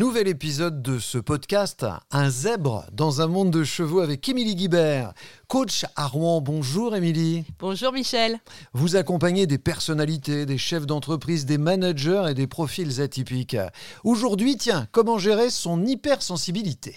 Nouvel 0.00 0.28
épisode 0.28 0.80
de 0.80 0.98
ce 0.98 1.18
podcast, 1.18 1.84
un 2.10 2.30
zèbre 2.30 2.86
dans 2.90 3.20
un 3.20 3.26
monde 3.26 3.50
de 3.50 3.64
chevaux 3.64 4.00
avec 4.00 4.26
Émilie 4.30 4.54
Guibert, 4.54 5.12
coach 5.46 5.84
à 5.94 6.06
Rouen. 6.06 6.40
Bonjour 6.40 6.96
Émilie. 6.96 7.44
Bonjour 7.58 7.92
Michel. 7.92 8.38
Vous 8.72 8.96
accompagnez 8.96 9.46
des 9.46 9.58
personnalités, 9.58 10.46
des 10.46 10.56
chefs 10.56 10.86
d'entreprise, 10.86 11.44
des 11.44 11.58
managers 11.58 12.28
et 12.30 12.34
des 12.34 12.46
profils 12.46 13.02
atypiques. 13.02 13.58
Aujourd'hui, 14.02 14.56
tiens, 14.56 14.88
comment 14.90 15.18
gérer 15.18 15.50
son 15.50 15.84
hypersensibilité? 15.84 16.96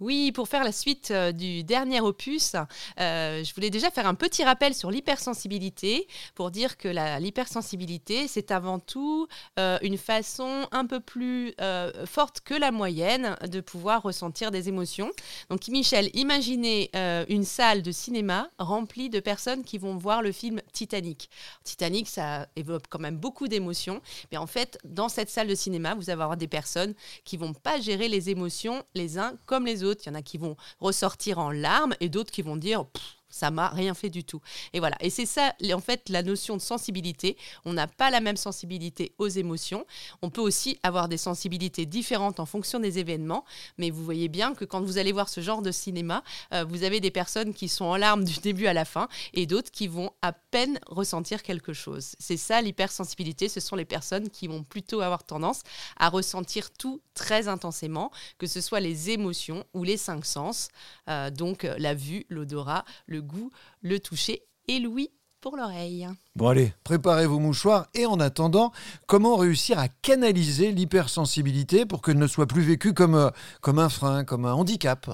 Oui, 0.00 0.30
pour 0.30 0.48
faire 0.48 0.62
la 0.62 0.70
suite 0.70 1.10
euh, 1.10 1.32
du 1.32 1.64
dernier 1.64 2.00
opus, 2.00 2.54
euh, 3.00 3.42
je 3.42 3.54
voulais 3.54 3.70
déjà 3.70 3.90
faire 3.90 4.06
un 4.06 4.14
petit 4.14 4.44
rappel 4.44 4.74
sur 4.74 4.90
l'hypersensibilité 4.92 6.06
pour 6.36 6.52
dire 6.52 6.76
que 6.76 6.88
l'hypersensibilité, 7.20 8.28
c'est 8.28 8.52
avant 8.52 8.78
tout 8.78 9.26
euh, 9.58 9.78
une 9.82 9.98
façon 9.98 10.68
un 10.70 10.86
peu 10.86 11.00
plus 11.00 11.54
forte 12.06 12.40
que 12.40 12.54
la 12.54 12.70
moyenne 12.70 13.36
de 13.48 13.60
pouvoir 13.60 14.02
ressentir 14.02 14.50
des 14.50 14.68
émotions. 14.68 15.10
Donc 15.50 15.66
Michel, 15.68 16.10
imaginez 16.14 16.90
une 17.28 17.44
salle 17.44 17.82
de 17.82 17.92
cinéma 17.92 18.48
remplie 18.58 19.10
de 19.10 19.20
personnes 19.20 19.64
qui 19.64 19.78
vont 19.78 19.96
voir 19.96 20.22
le 20.22 20.32
film 20.32 20.60
Titanic. 20.72 21.30
Titanic, 21.64 22.08
ça 22.08 22.46
évoque 22.56 22.84
quand 22.88 22.98
même 22.98 23.16
beaucoup 23.16 23.48
d'émotions, 23.48 24.00
mais 24.30 24.38
en 24.38 24.46
fait, 24.46 24.78
dans 24.84 25.08
cette 25.08 25.30
salle 25.30 25.48
de 25.48 25.54
cinéma, 25.54 25.94
vous 25.94 26.10
allez 26.10 26.12
avoir 26.12 26.36
des 26.36 26.48
personnes 26.48 26.94
qui 27.24 27.36
vont 27.36 27.54
pas 27.54 27.80
gérer 27.80 28.08
les 28.08 28.30
émotions 28.30 28.82
les 28.94 29.18
uns 29.18 29.34
comme 29.46 29.66
les 29.66 29.84
autres 29.84 29.87
il 29.92 30.08
y 30.08 30.10
en 30.10 30.14
a 30.14 30.22
qui 30.22 30.38
vont 30.38 30.56
ressortir 30.80 31.38
en 31.38 31.50
larmes 31.50 31.94
et 32.00 32.08
d'autres 32.08 32.30
qui 32.30 32.42
vont 32.42 32.56
dire 32.56 32.84
ça 33.28 33.50
m'a 33.50 33.68
rien 33.68 33.94
fait 33.94 34.10
du 34.10 34.24
tout. 34.24 34.40
Et 34.72 34.80
voilà. 34.80 34.96
Et 35.00 35.10
c'est 35.10 35.26
ça, 35.26 35.54
en 35.72 35.80
fait, 35.80 36.08
la 36.08 36.22
notion 36.22 36.56
de 36.56 36.62
sensibilité. 36.62 37.36
On 37.64 37.72
n'a 37.72 37.86
pas 37.86 38.10
la 38.10 38.20
même 38.20 38.36
sensibilité 38.36 39.12
aux 39.18 39.28
émotions. 39.28 39.84
On 40.22 40.30
peut 40.30 40.40
aussi 40.40 40.78
avoir 40.82 41.08
des 41.08 41.16
sensibilités 41.16 41.86
différentes 41.86 42.40
en 42.40 42.46
fonction 42.46 42.80
des 42.80 42.98
événements. 42.98 43.44
Mais 43.76 43.90
vous 43.90 44.04
voyez 44.04 44.28
bien 44.28 44.54
que 44.54 44.64
quand 44.64 44.80
vous 44.82 44.98
allez 44.98 45.12
voir 45.12 45.28
ce 45.28 45.40
genre 45.40 45.62
de 45.62 45.70
cinéma, 45.70 46.22
euh, 46.52 46.64
vous 46.64 46.82
avez 46.82 47.00
des 47.00 47.10
personnes 47.10 47.54
qui 47.54 47.68
sont 47.68 47.84
en 47.84 47.96
larmes 47.96 48.24
du 48.24 48.38
début 48.40 48.66
à 48.66 48.72
la 48.72 48.84
fin 48.84 49.08
et 49.34 49.46
d'autres 49.46 49.70
qui 49.70 49.88
vont 49.88 50.10
à 50.22 50.32
peine 50.32 50.78
ressentir 50.86 51.42
quelque 51.42 51.72
chose. 51.72 52.14
C'est 52.18 52.36
ça 52.36 52.60
l'hypersensibilité. 52.62 53.48
Ce 53.48 53.60
sont 53.60 53.76
les 53.76 53.84
personnes 53.84 54.30
qui 54.30 54.48
vont 54.48 54.62
plutôt 54.62 55.00
avoir 55.00 55.24
tendance 55.24 55.62
à 55.98 56.08
ressentir 56.08 56.70
tout 56.70 57.00
très 57.14 57.48
intensément, 57.48 58.10
que 58.38 58.46
ce 58.46 58.60
soit 58.60 58.80
les 58.80 59.10
émotions 59.10 59.64
ou 59.74 59.84
les 59.84 59.96
cinq 59.96 60.24
sens. 60.24 60.68
Euh, 61.08 61.30
donc 61.30 61.64
la 61.78 61.94
vue, 61.94 62.24
l'odorat, 62.28 62.84
le 63.06 63.17
le 63.18 63.22
goût, 63.22 63.50
le 63.82 63.98
toucher 63.98 64.44
et 64.68 64.78
l'ouïe 64.78 65.10
pour 65.40 65.56
l'oreille. 65.56 66.06
Bon 66.36 66.48
allez, 66.48 66.72
préparez 66.84 67.26
vos 67.26 67.40
mouchoirs 67.40 67.88
et 67.94 68.06
en 68.06 68.20
attendant, 68.20 68.70
comment 69.06 69.36
réussir 69.36 69.76
à 69.78 69.88
canaliser 69.88 70.70
l'hypersensibilité 70.70 71.84
pour 71.84 72.00
qu'elle 72.00 72.18
ne 72.18 72.28
soit 72.28 72.46
plus 72.46 72.62
vécue 72.62 72.94
comme, 72.94 73.16
euh, 73.16 73.30
comme 73.60 73.80
un 73.80 73.88
frein, 73.88 74.24
comme 74.24 74.44
un 74.46 74.52
handicap? 74.52 75.10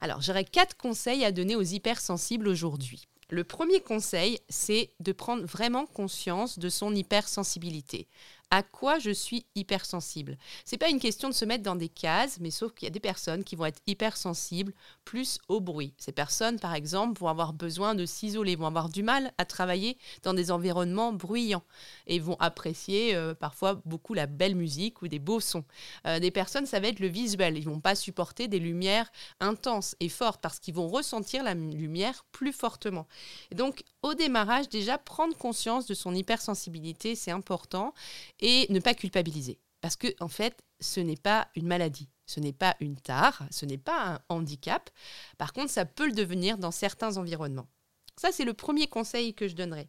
Alors 0.00 0.22
j'aurais 0.22 0.44
quatre 0.44 0.76
conseils 0.76 1.24
à 1.24 1.32
donner 1.32 1.56
aux 1.56 1.62
hypersensibles 1.62 2.46
aujourd'hui. 2.46 3.08
Le 3.30 3.42
premier 3.42 3.80
conseil, 3.80 4.38
c'est 4.48 4.90
de 5.00 5.10
prendre 5.12 5.44
vraiment 5.44 5.86
conscience 5.86 6.58
de 6.58 6.68
son 6.68 6.94
hypersensibilité 6.94 8.06
à 8.50 8.62
quoi 8.62 8.98
je 8.98 9.10
suis 9.10 9.46
hypersensible. 9.54 10.36
C'est 10.64 10.76
pas 10.76 10.88
une 10.88 10.98
question 10.98 11.28
de 11.28 11.34
se 11.34 11.44
mettre 11.44 11.62
dans 11.62 11.76
des 11.76 11.88
cases, 11.88 12.38
mais 12.40 12.50
sauf 12.50 12.72
qu'il 12.74 12.86
y 12.86 12.88
a 12.88 12.92
des 12.92 13.00
personnes 13.00 13.44
qui 13.44 13.54
vont 13.54 13.66
être 13.66 13.80
hypersensibles 13.86 14.72
plus 15.04 15.38
au 15.48 15.60
bruit. 15.60 15.94
Ces 15.98 16.12
personnes, 16.12 16.58
par 16.58 16.74
exemple, 16.74 17.20
vont 17.20 17.28
avoir 17.28 17.52
besoin 17.52 17.94
de 17.94 18.04
s'isoler, 18.04 18.56
vont 18.56 18.66
avoir 18.66 18.88
du 18.88 19.02
mal 19.02 19.32
à 19.38 19.44
travailler 19.44 19.98
dans 20.22 20.34
des 20.34 20.50
environnements 20.50 21.12
bruyants 21.12 21.62
et 22.06 22.18
vont 22.18 22.36
apprécier 22.40 23.14
euh, 23.14 23.34
parfois 23.34 23.80
beaucoup 23.84 24.14
la 24.14 24.26
belle 24.26 24.56
musique 24.56 25.02
ou 25.02 25.08
des 25.08 25.20
beaux 25.20 25.40
sons. 25.40 25.64
Euh, 26.06 26.18
des 26.18 26.30
personnes, 26.30 26.66
ça 26.66 26.80
va 26.80 26.88
être 26.88 27.00
le 27.00 27.08
visuel. 27.08 27.56
Ils 27.56 27.64
vont 27.64 27.80
pas 27.80 27.94
supporter 27.94 28.48
des 28.48 28.58
lumières 28.58 29.10
intenses 29.38 29.94
et 30.00 30.08
fortes 30.08 30.40
parce 30.40 30.58
qu'ils 30.58 30.74
vont 30.74 30.88
ressentir 30.88 31.44
la 31.44 31.54
lumière 31.54 32.24
plus 32.32 32.52
fortement. 32.52 33.06
Donc, 33.52 33.84
au 34.02 34.14
démarrage, 34.14 34.68
déjà, 34.68 34.98
prendre 34.98 35.36
conscience 35.36 35.86
de 35.86 35.94
son 35.94 36.14
hypersensibilité, 36.14 37.14
c'est 37.14 37.30
important 37.30 37.94
et 38.40 38.66
ne 38.70 38.80
pas 38.80 38.94
culpabiliser. 38.94 39.58
Parce 39.80 39.96
que, 39.96 40.08
en 40.20 40.28
fait, 40.28 40.62
ce 40.80 41.00
n'est 41.00 41.16
pas 41.16 41.48
une 41.54 41.66
maladie, 41.66 42.08
ce 42.26 42.40
n'est 42.40 42.52
pas 42.52 42.76
une 42.80 42.96
tare, 42.96 43.42
ce 43.50 43.66
n'est 43.66 43.78
pas 43.78 44.14
un 44.14 44.20
handicap. 44.28 44.90
Par 45.38 45.52
contre, 45.52 45.70
ça 45.70 45.84
peut 45.84 46.06
le 46.06 46.12
devenir 46.12 46.58
dans 46.58 46.70
certains 46.70 47.16
environnements. 47.16 47.68
Ça, 48.16 48.32
c'est 48.32 48.44
le 48.44 48.54
premier 48.54 48.86
conseil 48.86 49.34
que 49.34 49.48
je 49.48 49.54
donnerais. 49.54 49.88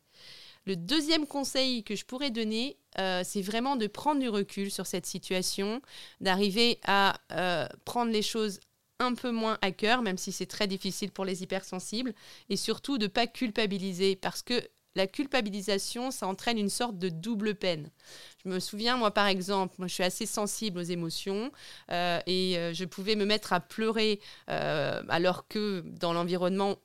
Le 0.66 0.75
deuxième 0.75 1.25
conseil 1.25 1.84
que 1.84 1.96
je 1.96 2.06
pourrais 2.06 2.30
donner, 2.30 2.78
euh, 3.00 3.24
c'est 3.25 3.41
vraiment 3.41 3.75
de 3.75 3.88
prendre 3.88 4.22
du 4.22 4.30
recul 4.30 4.69
sur 4.69 4.86
cette 4.86 5.07
situation, 5.07 5.81
d'arriver 6.19 6.80
à 6.84 7.19
euh, 7.31 7.68
prendre 7.84 8.12
les 8.12 8.22
choses 8.22 8.59
un 9.01 9.13
peu 9.13 9.31
moins 9.31 9.57
à 9.62 9.72
cœur, 9.72 10.01
même 10.01 10.17
si 10.17 10.31
c'est 10.31 10.45
très 10.45 10.67
difficile 10.67 11.12
pour 11.12 11.25
les 11.25 11.44
hypersensibles, 11.44 12.13
et 12.50 12.56
surtout 12.56 12.97
de 12.97 13.06
ne 13.06 13.09
pas 13.09 13.28
culpabiliser, 13.28 14.16
parce 14.16 14.41
que 14.41 14.62
la 14.95 15.07
culpabilisation, 15.07 16.12
ça 16.12 16.28
entraîne 16.28 16.57
une 16.57 16.69
sorte 16.69 16.97
de 16.97 17.09
double 17.09 17.56
peine. 17.56 17.89
Je 18.44 18.50
me 18.50 18.59
souviens, 18.59 18.97
moi 18.97 19.12
par 19.12 19.28
exemple, 19.28 19.75
moi 19.78 19.88
je 19.88 19.94
suis 19.94 20.03
assez 20.03 20.25
sensible 20.25 20.79
aux 20.79 20.84
émotions 20.84 21.51
euh, 21.91 22.19
et 22.25 22.57
euh, 22.57 22.73
je 22.73 22.84
pouvais 22.85 23.16
me 23.16 23.25
mettre 23.25 23.53
à 23.53 23.59
pleurer 23.59 24.19
euh, 24.50 25.01
alors 25.07 25.47
que 25.47 25.83
dans 25.85 26.12
l'environnement 26.12 26.78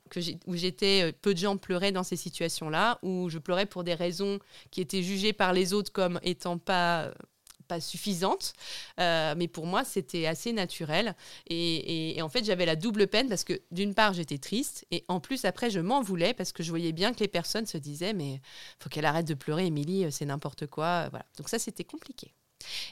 où 0.45 0.55
j'étais, 0.55 1.11
peu 1.21 1.33
de 1.33 1.39
gens 1.39 1.57
pleuraient 1.57 1.91
dans 1.91 2.03
ces 2.03 2.15
situations-là, 2.15 2.99
où 3.01 3.29
je 3.29 3.39
pleurais 3.39 3.65
pour 3.65 3.83
des 3.83 3.93
raisons 3.93 4.39
qui 4.71 4.79
étaient 4.81 5.03
jugées 5.03 5.33
par 5.33 5.51
les 5.51 5.73
autres 5.73 5.91
comme 5.91 6.19
étant 6.23 6.57
pas 6.57 7.11
pas 7.67 7.79
suffisante, 7.79 8.53
euh, 8.99 9.35
mais 9.37 9.47
pour 9.47 9.65
moi, 9.65 9.83
c'était 9.83 10.25
assez 10.25 10.53
naturel. 10.53 11.15
Et, 11.49 12.19
en 12.21 12.29
fait, 12.29 12.43
j'avais 12.43 12.65
la 12.65 12.75
double 12.75 13.07
peine 13.07 13.29
parce 13.29 13.43
que 13.43 13.61
d'une 13.71 13.93
part, 13.93 14.13
j'étais 14.13 14.37
triste, 14.37 14.85
et 14.91 15.03
en 15.07 15.19
plus, 15.19 15.45
après, 15.45 15.69
je 15.69 15.79
m'en 15.79 16.01
voulais 16.01 16.33
parce 16.33 16.51
que 16.51 16.63
je 16.63 16.69
voyais 16.69 16.91
bien 16.91 17.13
que 17.13 17.19
les 17.19 17.27
personnes 17.27 17.65
se 17.65 17.77
disaient, 17.77 18.13
mais 18.13 18.41
faut 18.79 18.89
qu'elle 18.89 19.05
arrête 19.05 19.27
de 19.27 19.33
pleurer, 19.33 19.65
Émilie, 19.67 20.05
euh, 20.05 20.11
c'est 20.11 20.25
n'importe 20.25 20.67
quoi. 20.67 21.09
Voilà. 21.09 21.25
Donc 21.37 21.49
ça, 21.49 21.59
c'était 21.59 21.83
compliqué. 21.83 22.33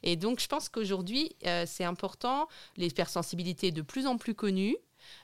Et 0.03 0.15
donc, 0.15 0.39
je 0.39 0.47
pense 0.47 0.69
qu'aujourd'hui, 0.69 1.35
euh, 1.45 1.65
c'est 1.67 1.83
important, 1.83 2.47
les 2.77 2.87
hypersensibilités 2.87 3.71
de 3.71 3.81
plus 3.81 4.07
en 4.07 4.17
plus 4.17 4.35
connues, 4.35 4.77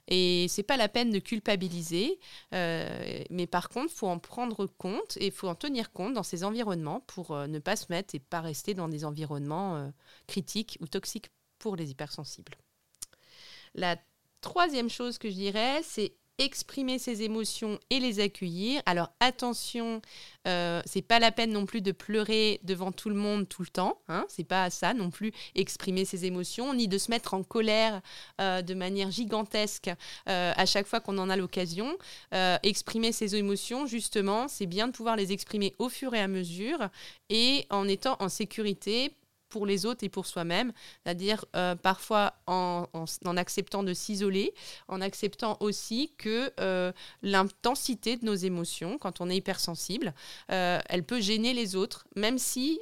et 0.07 0.47
c'est 0.49 0.63
pas 0.63 0.77
la 0.77 0.89
peine 0.89 1.11
de 1.11 1.19
culpabiliser, 1.19 2.19
euh, 2.53 3.23
mais 3.29 3.47
par 3.47 3.69
contre, 3.69 3.93
faut 3.93 4.07
en 4.07 4.19
prendre 4.19 4.65
compte 4.65 5.17
et 5.17 5.27
il 5.27 5.31
faut 5.31 5.47
en 5.47 5.55
tenir 5.55 5.91
compte 5.91 6.13
dans 6.13 6.23
ces 6.23 6.43
environnements 6.43 7.01
pour 7.01 7.31
euh, 7.31 7.47
ne 7.47 7.59
pas 7.59 7.75
se 7.75 7.85
mettre 7.89 8.15
et 8.15 8.19
pas 8.19 8.41
rester 8.41 8.73
dans 8.73 8.89
des 8.89 9.05
environnements 9.05 9.77
euh, 9.77 9.89
critiques 10.27 10.77
ou 10.81 10.87
toxiques 10.87 11.29
pour 11.59 11.75
les 11.75 11.91
hypersensibles. 11.91 12.53
La 13.75 13.97
troisième 14.41 14.89
chose 14.89 15.17
que 15.17 15.29
je 15.29 15.35
dirais, 15.35 15.81
c'est 15.83 16.15
exprimer 16.41 16.97
ses 16.97 17.21
émotions 17.21 17.79
et 17.89 17.99
les 17.99 18.19
accueillir. 18.19 18.81
Alors 18.85 19.11
attention, 19.19 20.01
euh, 20.47 20.81
c'est 20.85 21.01
pas 21.03 21.19
la 21.19 21.31
peine 21.31 21.51
non 21.51 21.65
plus 21.65 21.81
de 21.81 21.91
pleurer 21.91 22.59
devant 22.63 22.91
tout 22.91 23.09
le 23.09 23.15
monde 23.15 23.47
tout 23.47 23.61
le 23.61 23.67
temps. 23.67 23.99
Hein, 24.07 24.25
c'est 24.27 24.43
pas 24.43 24.69
ça 24.69 24.93
non 24.93 25.11
plus 25.11 25.31
exprimer 25.55 26.03
ses 26.03 26.25
émotions, 26.25 26.73
ni 26.73 26.87
de 26.87 26.97
se 26.97 27.11
mettre 27.11 27.33
en 27.33 27.43
colère 27.43 28.01
euh, 28.39 28.61
de 28.61 28.73
manière 28.73 29.11
gigantesque 29.11 29.91
euh, 30.29 30.53
à 30.55 30.65
chaque 30.65 30.87
fois 30.87 30.99
qu'on 30.99 31.17
en 31.19 31.29
a 31.29 31.35
l'occasion. 31.35 31.95
Euh, 32.33 32.57
exprimer 32.63 33.11
ses 33.11 33.35
émotions, 33.35 33.85
justement, 33.85 34.47
c'est 34.47 34.65
bien 34.65 34.87
de 34.87 34.93
pouvoir 34.93 35.15
les 35.15 35.31
exprimer 35.31 35.75
au 35.77 35.89
fur 35.89 36.13
et 36.15 36.19
à 36.19 36.27
mesure 36.27 36.89
et 37.29 37.65
en 37.69 37.87
étant 37.87 38.17
en 38.19 38.29
sécurité 38.29 39.13
pour 39.51 39.67
les 39.67 39.85
autres 39.85 40.03
et 40.03 40.09
pour 40.09 40.25
soi-même, 40.25 40.71
c'est-à-dire 41.03 41.45
euh, 41.55 41.75
parfois 41.75 42.33
en, 42.47 42.87
acceptant 43.37 43.83
de 43.83 43.93
s'isoler, 43.93 44.53
en 44.87 45.01
acceptant 45.01 45.57
aussi 45.59 46.13
que 46.17 46.51
euh, 46.59 46.91
l'intensité 47.21 48.17
de 48.17 48.25
nos 48.25 48.33
émotions, 48.33 48.97
quand 48.97 49.21
on 49.21 49.29
est 49.29 49.35
hypersensible, 49.35 50.15
euh, 50.51 50.79
elle 50.89 51.03
peut 51.03 51.21
gêner 51.21 51.53
les 51.53 51.75
autres, 51.75 52.05
même 52.15 52.39
si 52.39 52.79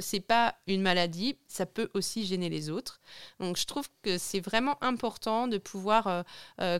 c'est 0.00 0.24
pas 0.26 0.56
une 0.66 0.82
maladie, 0.82 1.36
ça 1.50 1.66
peut 1.66 1.90
aussi 1.94 2.24
gêner 2.24 2.48
les 2.48 2.70
autres. 2.70 3.00
Donc 3.38 3.56
je 3.56 3.66
trouve 3.66 3.88
que 4.02 4.18
c'est 4.18 4.40
vraiment 4.40 4.82
important 4.82 5.48
de 5.48 5.58
pouvoir 5.58 6.24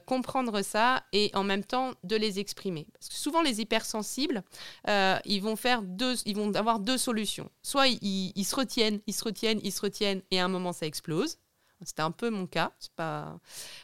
comprendre 0.07 0.63
ça 0.63 1.03
et 1.13 1.31
en 1.35 1.43
même 1.43 1.65
temps 1.65 1.93
de 2.05 2.17
les 2.17 2.39
exprimer. 2.39 2.87
Parce 2.93 3.09
que 3.09 3.15
souvent 3.15 3.43
les 3.43 3.61
hypersensibles, 3.61 4.43
ils 4.87 5.41
vont 5.41 5.57
faire 5.57 5.83
deux, 5.83 6.15
ils 6.25 6.37
vont 6.37 6.55
avoir 6.55 6.79
deux 6.79 6.99
solutions. 6.99 7.51
Soit 7.63 7.89
ils, 7.89 8.45
se 8.45 8.57
retiennent, 8.57 9.01
ils 9.07 9.15
se 9.15 9.25
retiennent, 9.25 9.61
ils 9.63 9.73
se 9.73 9.81
retiennent, 9.81 10.23
et 10.31 10.41
à 10.41 10.45
un 10.45 10.49
moment, 10.49 10.73
ça 10.73 10.87
explose. 10.87 11.39
C'était 11.83 12.03
un 12.03 12.11
peu 12.11 12.29
mon 12.29 12.47
cas, 12.47 12.73
c'est 12.79 12.93
pas 12.93 13.39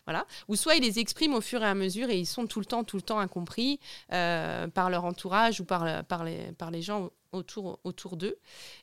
voilà. 0.04 0.26
Ou 0.48 0.56
soit 0.56 0.74
ils 0.74 0.82
les 0.82 0.98
expriment 0.98 1.34
au 1.34 1.40
fur 1.40 1.62
et 1.62 1.66
à 1.66 1.74
mesure 1.74 2.10
et 2.10 2.18
ils 2.18 2.26
sont 2.26 2.46
tout 2.46 2.60
le 2.60 2.66
temps, 2.66 2.84
tout 2.84 2.96
le 2.96 3.02
temps 3.02 3.18
incompris 3.18 3.80
euh, 4.12 4.68
par 4.68 4.90
leur 4.90 5.06
entourage 5.06 5.62
ou 5.62 5.64
par, 5.64 6.04
par, 6.04 6.22
les, 6.22 6.52
par 6.52 6.70
les 6.70 6.82
gens 6.82 7.10
autour, 7.32 8.16
d'eux. 8.16 8.38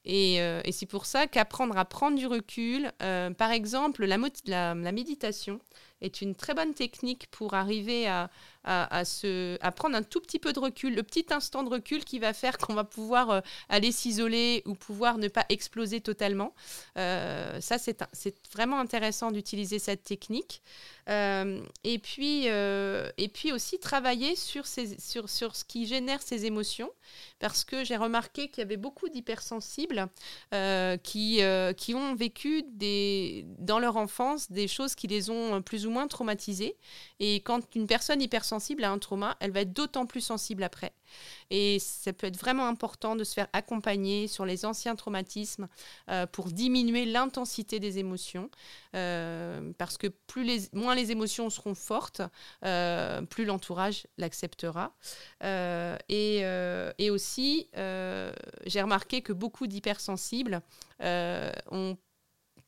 Et, 0.05 0.41
euh, 0.41 0.61
et 0.65 0.71
c'est 0.71 0.85
pour 0.85 1.05
ça 1.05 1.27
qu'apprendre 1.27 1.77
à 1.77 1.85
prendre 1.85 2.17
du 2.17 2.27
recul, 2.27 2.91
euh, 3.01 3.31
par 3.31 3.51
exemple, 3.51 4.05
la, 4.05 4.75
méditation 4.91 5.59
est 6.01 6.21
une 6.21 6.35
très 6.35 6.53
bonne 6.53 6.73
technique 6.73 7.27
pour 7.31 7.53
arriver 7.53 8.07
à, 8.07 8.29
à, 8.63 9.03
se, 9.03 9.57
à 9.61 9.71
prendre 9.71 9.95
un 9.97 10.03
tout 10.03 10.21
petit 10.21 10.39
peu 10.39 10.53
de 10.53 10.59
recul, 10.59 10.95
le 10.95 11.03
petit 11.03 11.25
instant 11.31 11.63
de 11.63 11.69
recul 11.69 12.05
qui 12.05 12.19
va 12.19 12.33
faire 12.33 12.57
qu'on 12.57 12.73
va 12.73 12.85
pouvoir 12.85 13.29
euh, 13.29 13.41
aller 13.67 13.91
s'isoler 13.91 14.63
ou 14.65 14.73
pouvoir 14.73 15.17
ne 15.17 15.27
pas 15.27 15.45
exploser 15.49 15.99
totalement. 15.99 16.53
Euh, 16.97 17.59
ça, 17.59 17.77
c'est 17.77 18.35
vraiment 18.53 18.79
intéressant 18.79 19.31
d'utiliser 19.31 19.79
cette 19.79 20.03
technique. 20.03 20.61
Euh, 21.09 21.61
et, 21.83 21.99
puis, 21.99 22.45
et 22.45 23.27
puis 23.33 23.51
aussi 23.51 23.77
travailler 23.79 24.37
sur, 24.37 24.65
ces, 24.65 24.97
sur, 24.99 25.29
sur 25.29 25.57
ce 25.57 25.65
qui 25.65 25.85
génère 25.85 26.21
ces 26.21 26.45
émotions, 26.45 26.89
parce 27.39 27.65
que 27.65 27.83
j'ai 27.83 27.97
remarqué 27.97 28.47
qu'il 28.47 28.59
y 28.59 28.65
avait 28.65 28.77
beaucoup 28.77 29.09
d'hypersensibles 29.09 30.07
qui, 31.03 31.41
qui 31.77 31.95
ont 31.95 32.15
vécu 32.15 32.63
des, 32.71 33.45
dans 33.59 33.79
leur 33.79 33.97
enfance 33.97 34.49
des 34.49 34.69
choses 34.69 34.95
qui 34.95 35.07
les 35.07 35.29
ont 35.29 35.61
plus 35.61 35.85
ou 35.85 35.89
moins 35.89 36.07
traumatisés. 36.07 36.77
Et 37.19 37.41
quand 37.41 37.75
une 37.75 37.87
personne 37.87 38.21
hypersensible 38.21 38.52
sensible 38.53 38.83
à 38.83 38.91
un 38.91 38.99
trauma, 38.99 39.35
elle 39.39 39.51
va 39.51 39.61
être 39.61 39.73
d'autant 39.73 40.05
plus 40.05 40.21
sensible 40.21 40.63
après. 40.63 40.93
Et 41.49 41.79
ça 41.79 42.13
peut 42.13 42.27
être 42.27 42.37
vraiment 42.37 42.67
important 42.67 43.15
de 43.15 43.23
se 43.23 43.33
faire 43.33 43.47
accompagner 43.51 44.27
sur 44.27 44.45
les 44.45 44.63
anciens 44.63 44.95
traumatismes 44.95 45.67
euh, 46.09 46.27
pour 46.27 46.45
diminuer 46.51 47.05
l'intensité 47.05 47.79
des 47.79 47.97
émotions. 47.97 48.49
Euh, 48.95 49.73
parce 49.79 49.97
que 49.97 50.07
plus 50.07 50.43
les, 50.43 50.69
moins 50.73 50.93
les 50.93 51.11
émotions 51.11 51.49
seront 51.49 51.73
fortes, 51.73 52.21
euh, 52.63 53.23
plus 53.23 53.45
l'entourage 53.45 54.05
l'acceptera. 54.19 54.93
Et, 56.09 56.43
et, 56.97 57.09
aussi, 57.09 57.69
j'ai 57.73 58.81
remarqué 58.81 59.21
que 59.21 59.33
beaucoup 59.33 59.67
d'hypersensibles 59.67 60.61
ont 61.01 61.97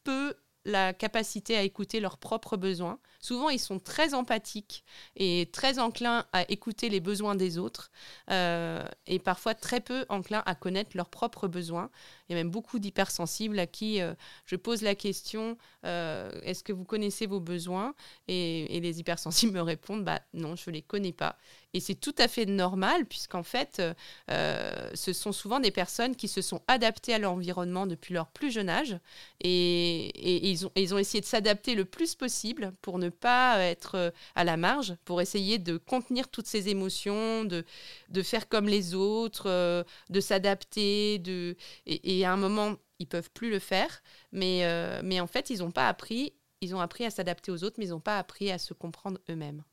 peu 0.04 0.36
la 0.66 0.94
capacité 0.94 1.56
à 1.56 1.62
écouter 1.62 2.00
leurs 2.00 2.18
propres 2.18 2.58
besoins. 2.58 3.00
Souvent, 3.26 3.50
ils 3.50 3.58
sont 3.58 3.80
très 3.80 4.14
empathiques 4.14 4.84
et 5.16 5.50
très 5.52 5.80
enclins 5.80 6.26
à 6.32 6.48
écouter 6.52 6.90
les 6.90 7.00
besoins 7.00 7.34
des 7.34 7.58
autres 7.58 7.90
euh, 8.30 8.86
et 9.08 9.18
parfois 9.18 9.56
très 9.56 9.80
peu 9.80 10.06
enclins 10.10 10.44
à 10.46 10.54
connaître 10.54 10.92
leurs 10.96 11.10
propres 11.10 11.48
besoins. 11.48 11.90
Il 12.30 12.34
y 12.34 12.36
a 12.36 12.44
même 12.44 12.52
beaucoup 12.52 12.78
d'hypersensibles 12.78 13.58
à 13.58 13.66
qui 13.66 14.00
euh, 14.00 14.14
je 14.46 14.56
pose 14.56 14.84
la 14.84 14.94
question 14.94 15.58
euh, 15.86 16.30
est-ce 16.44 16.64
que 16.64 16.72
vous 16.72 16.84
connaissez 16.84 17.26
vos 17.26 17.40
besoins? 17.40 17.96
Et, 18.28 18.80
les 18.80 19.00
hypersensibles 19.00 19.54
me 19.54 19.62
répondent 19.62 20.04
bah, 20.04 20.22
non, 20.36 20.56
je 20.56 20.70
ne 20.70 20.76
les 20.76 20.84
connais 20.84 21.14
pas. 21.14 21.36
Et 21.74 21.80
c'est 21.80 21.96
tout 21.96 22.16
à 22.20 22.28
fait 22.28 22.46
normal, 22.46 23.06
puisqu'en 23.06 23.44
fait, 23.44 23.82
ce 24.30 25.14
sont 25.14 25.34
souvent 25.34 25.60
des 25.60 25.72
personnes 25.72 26.16
qui 26.16 26.30
se 26.30 26.42
sont 26.42 26.62
adaptées 26.68 27.14
à 27.14 27.20
l'environnement 27.20 27.86
depuis 27.86 28.14
leur 28.14 28.28
plus 28.28 28.50
jeune 28.50 28.70
âge. 28.70 28.98
Et, 29.42 30.50
ils, 30.50 30.66
ont, 30.66 30.72
ils 30.78 30.94
ont 30.94 30.98
essayé 30.98 31.20
de 31.20 31.26
s'adapter 31.26 31.76
le 31.76 31.84
plus 31.84 32.16
possible 32.16 32.74
pour 32.82 32.98
ne 32.98 33.10
pas 33.16 33.60
être 33.60 33.96
euh, 33.96 34.12
à 34.36 34.44
la 34.44 34.58
marge, 34.58 34.96
pour 35.06 35.22
essayer 35.22 35.58
de 35.58 35.78
contenir 35.78 36.28
toutes 36.30 36.48
ces 36.48 36.70
émotions, 36.70 37.46
de, 37.46 37.66
de 38.10 38.22
faire 38.22 38.48
comme 38.48 38.68
les 38.68 38.94
autres, 38.94 39.50
euh, 39.50 39.84
de 40.10 40.20
s'adapter. 40.20 41.20
De... 41.20 41.56
Et, 41.86 42.26
à 42.26 42.32
un 42.32 42.38
moment, 42.38 42.76
ils 43.00 43.08
peuvent 43.08 43.32
plus 43.32 43.50
le 43.50 43.60
faire. 43.60 44.02
Mais, 44.32 44.64
mais 45.04 45.20
en 45.20 45.28
fait, 45.28 45.50
ils 45.50 45.60
n'ont 45.60 45.72
pas 45.72 45.88
appris. 45.88 46.34
Ils 46.62 46.76
ont 46.76 46.80
appris 46.80 47.06
à 47.06 47.10
s'adapter 47.10 47.52
aux 47.52 47.64
autres, 47.64 47.76
mais 47.78 47.86
ils 47.86 47.92
n'ont 47.92 48.00
pas 48.00 48.18
appris 48.18 48.52
à 48.52 48.58
se 48.58 48.74
comprendre 48.74 49.20
eux-mêmes. 49.30 49.64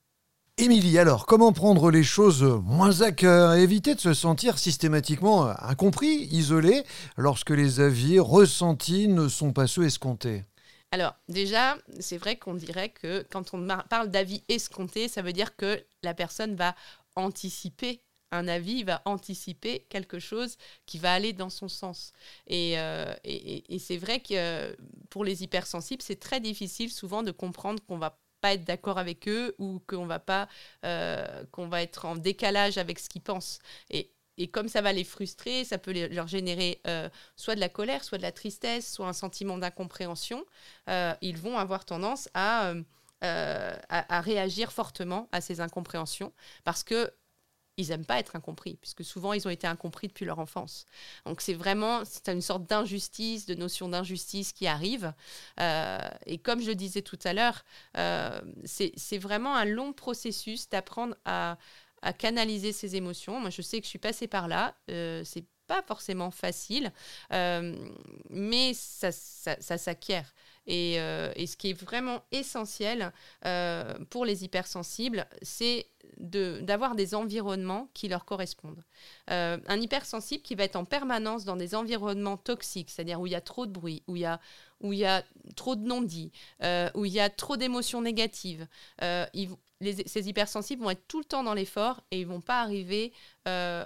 Émilie, 0.58 0.98
alors, 0.98 1.24
comment 1.24 1.52
prendre 1.52 1.90
les 1.90 2.02
choses 2.02 2.42
moins 2.42 3.00
à 3.00 3.10
cœur 3.10 3.54
éviter 3.54 3.94
de 3.94 4.00
se 4.00 4.12
sentir 4.12 4.58
systématiquement 4.58 5.46
incompris, 5.46 6.28
isolé, 6.30 6.84
lorsque 7.16 7.50
les 7.50 7.80
avis 7.80 8.20
ressentis 8.20 9.08
ne 9.08 9.28
sont 9.28 9.52
pas 9.52 9.66
ceux 9.66 9.84
escomptés? 9.84 10.44
Alors 10.92 11.14
déjà, 11.28 11.78
c'est 12.00 12.18
vrai 12.18 12.36
qu'on 12.36 12.54
dirait 12.54 12.90
que 12.90 13.26
quand 13.30 13.54
on 13.54 13.66
parle 13.88 14.10
d'avis 14.10 14.44
escomptés, 14.48 15.08
ça 15.08 15.22
veut 15.22 15.32
dire 15.32 15.56
que 15.56 15.82
la 16.02 16.12
personne 16.12 16.54
va 16.54 16.76
anticiper 17.16 18.02
un 18.30 18.46
avis, 18.46 18.82
va 18.82 19.00
anticiper 19.06 19.86
quelque 19.88 20.18
chose 20.18 20.56
qui 20.84 20.98
va 20.98 21.14
aller 21.14 21.32
dans 21.32 21.50
son 21.50 21.68
sens. 21.68 22.12
Et, 22.46 22.78
euh, 22.78 23.14
c'est 23.78 23.96
vrai 23.96 24.20
que 24.20 24.76
pour 25.10 25.24
les 25.24 25.42
hypersensibles, 25.42 26.02
c'est 26.02 26.20
très 26.20 26.40
difficile 26.40 26.90
souvent 26.90 27.22
de 27.22 27.30
comprendre 27.30 27.82
qu'on 27.86 27.98
va 27.98 28.18
pas 28.42 28.54
être 28.54 28.64
d'accord 28.64 28.98
avec 28.98 29.28
eux 29.28 29.54
ou 29.58 29.80
qu'on 29.86 30.04
va 30.04 30.18
pas 30.18 30.48
euh, 30.84 31.44
qu'on 31.52 31.68
va 31.68 31.82
être 31.82 32.04
en 32.04 32.16
décalage 32.16 32.76
avec 32.76 32.98
ce 32.98 33.08
qu'ils 33.08 33.22
pensent 33.22 33.60
et, 33.90 34.10
et 34.38 34.48
comme 34.48 34.68
ça 34.68 34.80
va 34.80 34.92
les 34.92 35.04
frustrer, 35.04 35.64
ça 35.64 35.78
peut 35.78 35.92
leur 36.08 36.26
générer 36.26 36.80
euh, 36.86 37.08
soit 37.36 37.54
de 37.54 37.60
la 37.60 37.68
colère, 37.68 38.04
soit 38.04 38.18
de 38.18 38.22
la 38.22 38.32
tristesse, 38.32 38.92
soit 38.92 39.06
un 39.06 39.12
sentiment 39.12 39.58
d'incompréhension. 39.58 40.44
Euh, 40.88 41.14
ils 41.20 41.36
vont 41.36 41.58
avoir 41.58 41.84
tendance 41.84 42.28
à, 42.34 42.72
à, 43.20 44.16
à, 44.16 44.20
réagir 44.20 44.72
fortement 44.72 45.28
à 45.32 45.40
ces 45.40 45.60
incompréhensions 45.60 46.32
parce 46.64 46.82
que 46.82 47.12
ils 47.76 47.88
n'aiment 47.88 48.04
pas 48.04 48.18
être 48.18 48.36
incompris, 48.36 48.76
puisque 48.76 49.04
souvent 49.04 49.32
ils 49.32 49.46
ont 49.46 49.50
été 49.50 49.66
incompris 49.66 50.08
depuis 50.08 50.24
leur 50.24 50.38
enfance. 50.38 50.84
Donc 51.24 51.40
c'est 51.40 51.54
vraiment 51.54 52.04
c'est 52.04 52.28
une 52.28 52.42
sorte 52.42 52.64
d'injustice, 52.64 53.46
de 53.46 53.54
notion 53.54 53.88
d'injustice 53.88 54.52
qui 54.52 54.66
arrive. 54.66 55.12
Euh, 55.58 55.98
et 56.26 56.38
comme 56.38 56.60
je 56.60 56.68
le 56.68 56.74
disais 56.74 57.02
tout 57.02 57.18
à 57.24 57.32
l'heure, 57.32 57.64
euh, 57.96 58.40
c'est 58.64 59.18
vraiment 59.18 59.54
un 59.56 59.64
long 59.64 59.92
processus 59.92 60.68
d'apprendre 60.68 61.16
à, 61.24 61.56
à, 62.02 62.12
canaliser 62.12 62.72
ses 62.72 62.96
émotions. 62.96 63.40
Moi 63.40 63.50
je 63.50 63.62
sais 63.62 63.78
que 63.78 63.84
je 63.84 63.90
suis 63.90 63.98
passée 63.98 64.26
par 64.26 64.48
là. 64.48 64.74
Euh, 64.90 65.22
c'est 65.24 65.44
pas 65.66 65.82
forcément 65.82 66.30
facile, 66.30 66.92
euh, 67.32 67.76
mais 68.28 68.74
ça, 68.74 69.12
ça, 69.12 69.56
ça 69.60 69.78
s'acquiert. 69.78 70.34
Et, 70.66 70.94
et, 70.94 71.46
ce 71.48 71.56
qui 71.56 71.70
est 71.70 71.80
vraiment 71.80 72.22
essentiel 72.30 73.12
pour 74.10 74.24
les 74.24 74.44
hypersensibles, 74.44 75.26
c'est 75.40 75.86
d'avoir 76.18 76.94
des 76.94 77.14
environnements 77.14 77.88
qui 77.94 78.08
leur 78.08 78.24
correspondent. 78.24 78.82
Euh, 79.30 79.58
un 79.66 79.80
hypersensible 79.80 80.42
qui 80.42 80.54
va 80.54 80.64
être 80.64 80.76
en 80.76 80.84
permanence 80.84 81.44
dans 81.44 81.56
des 81.56 81.74
environnements 81.74 82.36
toxiques, 82.36 82.90
c'est-à-dire 82.90 83.20
où 83.20 83.26
il 83.26 83.32
y 83.32 83.36
a 83.36 83.40
trop 83.40 83.66
de 83.66 83.72
bruit, 83.72 84.02
où 84.06 84.16
il 84.16 84.22
y 84.22 84.24
a, 84.24 84.40
où 84.80 84.92
il 84.92 85.00
y 85.00 85.04
a 85.04 85.24
trop 85.56 85.74
de 85.74 85.84
non-dits, 85.84 86.32
euh, 86.62 86.90
où 86.94 87.04
il 87.04 87.12
y 87.12 87.20
a 87.20 87.30
trop 87.30 87.56
d'émotions 87.56 88.02
négatives. 88.02 88.66
Euh, 89.82 89.92
ces 90.06 90.28
hypersensibles 90.28 90.82
vont 90.82 90.90
être 90.90 91.06
tout 91.08 91.18
le 91.18 91.24
temps 91.24 91.42
dans 91.42 91.54
l'effort 91.54 92.02
et 92.10 92.20
ils 92.20 92.26
vont 92.26 92.40
pas 92.40 92.62
arriver 92.62 93.12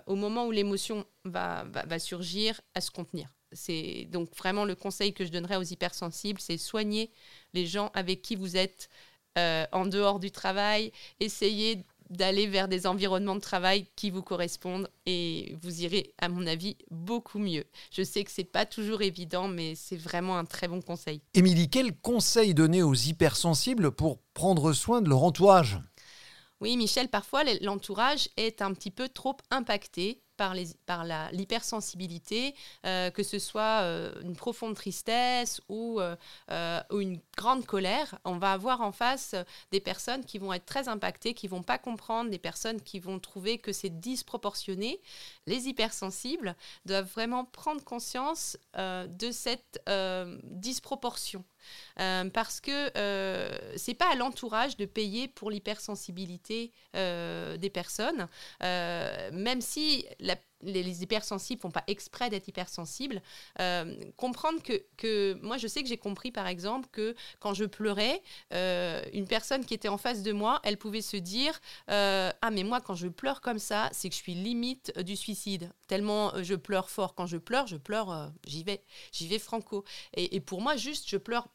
au 0.07 0.17
moment 0.17 0.47
où 0.47 0.51
l'émotion 0.51 1.07
va, 1.25 1.65
va, 1.65 1.85
va 1.87 1.99
surgir 1.99 2.61
à 2.75 2.81
se 2.81 2.91
contenir. 2.91 3.29
C'est 3.53 4.07
donc 4.11 4.35
vraiment 4.37 4.65
le 4.65 4.75
conseil 4.75 5.15
que 5.15 5.25
je 5.25 5.31
donnerais 5.31 5.57
aux 5.57 5.63
hypersensibles, 5.63 6.41
c'est 6.41 6.59
soigner 6.59 7.11
les 7.55 7.67
gens 7.67 7.91
avec 7.95 8.21
qui 8.21 8.37
vous 8.37 8.57
êtes 8.57 8.91
en 9.37 9.87
dehors 9.87 10.19
du 10.19 10.31
travail, 10.31 10.93
essayez 11.21 11.85
d'aller 12.11 12.47
vers 12.47 12.69
des 12.69 12.87
environnements 12.87 13.35
de 13.35 13.41
travail 13.41 13.87
qui 13.97 14.11
vous 14.11 14.23
correspondent 14.23 14.89
et 15.07 15.57
vous 15.63 15.83
irez, 15.83 16.15
à 16.19 16.29
mon 16.29 16.47
avis, 16.47 16.77
beaucoup 16.91 17.39
mieux. 17.39 17.65
Je 17.91 18.03
sais 18.03 18.25
que 18.25 18.31
c'est 18.31 18.45
pas 18.45 18.67
toujours 18.67 19.03
évident, 19.03 19.49
mais 19.49 19.75
c'est 19.75 19.97
vraiment 19.97 20.39
un 20.39 20.45
très 20.45 20.69
bon 20.69 20.81
conseil. 20.81 21.21
Émilie, 21.35 21.69
quel 21.69 21.97
conseil 21.97 22.55
donner 22.55 22.83
aux 22.83 22.95
hypersensibles 22.95 23.91
pour 23.91 24.19
prendre 24.35 24.73
soin 24.73 25.03
de 25.03 25.09
leur 25.09 25.23
entourage? 25.23 25.79
Oui, 26.61 26.77
Michel, 26.77 27.09
parfois 27.09 27.43
l'entourage 27.61 28.29
est 28.37 28.63
un 28.63 28.73
petit 28.73 28.91
peu 28.91 29.09
trop 29.09 29.37
impacté 29.51 30.23
par, 30.37 30.55
les, 30.55 30.69
par 30.87 31.05
l'hypersensibilité, 31.33 32.55
euh, 32.85 33.11
que 33.11 33.23
ce 33.23 33.39
soit 33.39 33.83
euh, 33.83 34.13
une 34.23 34.37
profonde 34.37 34.75
tristesse 34.75 35.61
ou, 35.69 36.01
euh, 36.01 36.81
ou, 36.91 37.01
une 37.01 37.21
grande 37.37 37.67
colère, 37.67 38.19
on 38.25 38.39
va 38.39 38.53
avoir 38.53 38.81
en 38.81 38.93
face 38.93 39.35
des 39.71 39.81
personnes 39.81 40.25
qui 40.25 40.39
vont 40.39 40.53
être 40.53 40.65
très 40.65 40.89
impactées, 40.89 41.35
qui 41.35 41.49
vont 41.49 41.63
pas 41.63 41.79
comprendre, 41.79 42.31
des 42.31 42.39
personnes 42.39 42.81
qui 42.81 42.99
vont 42.99 43.19
trouver 43.19 43.59
que 43.59 43.73
c'est 43.73 44.01
disproportionné. 44.01 45.01
Les 45.47 45.69
hypersensibles 45.69 46.57
doivent 46.87 47.11
vraiment 47.13 47.45
prendre 47.45 47.85
conscience 47.85 48.57
de 48.77 49.31
cette 49.31 49.81
disproportion. 50.45 51.45
parce 51.97 52.61
que 52.61 52.91
c'est 53.77 53.95
pas 53.95 54.11
à 54.11 54.15
l'entourage 54.15 54.77
de 54.77 54.87
payer 54.87 55.29
pour 55.29 55.51
l'hypersensibilité 55.51 56.73
des 56.95 57.71
personnes, 57.73 58.29
même 58.61 59.61
si 59.61 60.07
les, 60.63 61.03
hypersensibles 61.03 61.61
font 61.61 61.71
pas 61.71 61.85
exprès 61.87 62.31
d'être 62.31 62.49
hypersensibles, 62.49 63.23
euh, 63.61 63.95
comprendre 64.17 64.63
que, 64.63 64.85
que, 64.97 65.39
moi 65.43 65.59
je 65.59 65.67
sais 65.67 65.83
que 65.83 65.89
j'ai 65.89 65.99
compris 65.99 66.31
par 66.31 66.47
exemple 66.47 66.89
que 66.91 67.15
quand 67.41 67.55
je 67.55 67.65
pleurais, 67.65 68.23
euh, 68.53 69.03
une 69.13 69.27
personne 69.27 69.65
qui 69.65 69.75
était 69.75 69.89
en 69.89 69.99
face 69.99 70.23
de 70.23 70.33
moi, 70.33 70.61
elle 70.65 70.79
pouvait 70.79 71.03
se 71.03 71.17
dire 71.17 71.61
euh, 71.91 72.31
ah 72.43 72.51
mais 72.51 72.65
moi 72.65 72.81
quand 72.81 72.95
je 72.95 73.09
pleure 73.09 73.41
comme 73.41 73.59
ça, 73.59 73.89
c'est 73.93 74.09
que 74.09 74.15
je 74.15 74.21
suis 74.21 74.35
limite 74.35 74.99
du 75.01 75.17
suicide. 75.17 75.71
Tellement 75.87 76.33
je 76.43 76.55
pleure 76.55 76.91
fort. 76.91 77.15
Quand 77.15 77.27
je 77.27 77.37
pleure, 77.37 77.67
je 77.67 77.77
pleure, 77.77 78.33
j'y 78.47 78.65
vais, 78.65 78.83
j'y 79.13 79.29
vais 79.29 79.39
franco. 79.39 79.85
Et, 80.15 80.41
pour 80.41 80.61
moi 80.61 80.77
juste, 80.77 81.09
je 81.09 81.17
pleure 81.17 81.49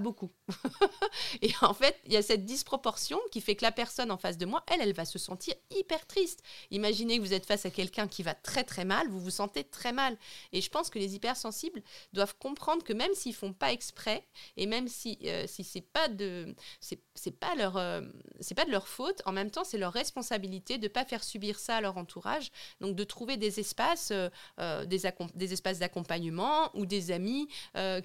beaucoup. 0.00 0.30
et 1.42 1.52
en 1.60 1.74
fait, 1.74 1.98
il 2.06 2.12
y 2.12 2.16
a 2.16 2.22
cette 2.22 2.44
disproportion 2.44 3.18
qui 3.30 3.40
fait 3.40 3.56
que 3.56 3.64
la 3.64 3.72
personne 3.72 4.10
en 4.10 4.18
face 4.18 4.38
de 4.38 4.46
moi, 4.46 4.62
elle, 4.68 4.80
elle 4.80 4.94
va 4.94 5.04
se 5.04 5.18
sentir 5.18 5.54
hyper 5.70 6.06
triste. 6.06 6.42
Imaginez 6.70 7.18
que 7.18 7.22
vous 7.22 7.34
êtes 7.34 7.46
face 7.46 7.66
à 7.66 7.70
quelqu'un 7.70 8.08
qui 8.08 8.22
va 8.22 8.34
très 8.34 8.64
très 8.64 8.84
mal, 8.84 9.08
vous 9.08 9.20
vous 9.20 9.30
sentez 9.30 9.64
très 9.64 9.92
mal. 9.92 10.16
Et 10.52 10.60
je 10.60 10.70
pense 10.70 10.90
que 10.90 10.98
les 10.98 11.14
hypersensibles 11.14 11.82
doivent 12.12 12.36
comprendre 12.38 12.82
que 12.84 12.92
même 12.92 13.14
s'ils 13.14 13.34
font 13.34 13.52
pas 13.52 13.72
exprès, 13.72 14.26
et 14.56 14.66
même 14.66 14.88
si, 14.88 15.18
euh, 15.24 15.44
si 15.46 15.64
c'est 15.64 15.80
pas 15.80 16.08
de 16.08 16.54
c'est 16.80 17.38
pas 17.38 17.54
leur 17.54 17.76
euh, 17.76 18.02
c'est 18.40 18.54
pas 18.54 18.64
de 18.64 18.70
leur 18.70 18.88
faute, 18.88 19.22
en 19.26 19.32
même 19.32 19.50
temps 19.50 19.64
c'est 19.64 19.78
leur 19.78 19.92
responsabilité 19.92 20.78
de 20.78 20.88
pas 20.88 21.04
faire 21.04 21.24
subir 21.24 21.58
ça 21.58 21.76
à 21.76 21.80
leur 21.80 21.96
entourage, 21.96 22.50
donc 22.80 22.96
de 22.96 23.04
trouver 23.04 23.36
des 23.36 23.60
espaces 23.60 24.12
euh, 24.12 24.84
des, 24.86 25.02
des 25.34 25.52
espaces 25.52 25.78
d'accompagnement 25.78 26.70
ou 26.74 26.86
des 26.86 27.10
amis 27.10 27.48